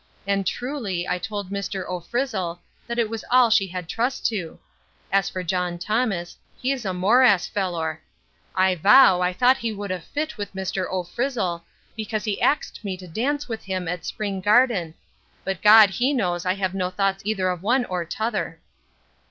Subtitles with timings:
[0.25, 4.57] and, truly, I told Mr 0 Frizzle that was all she had trust to
[5.11, 8.01] As for John Thomas, he's a morass fellor
[8.55, 12.83] I vow, I thought he would a fit with Mr 0 Frizzle, because he axed
[12.83, 14.95] me to dance with him at Spring Garden
[15.45, 18.59] But God he knows I have no thoughts eyther of wan or t'other.